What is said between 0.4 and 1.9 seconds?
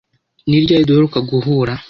Ni ryari duheruka guhura?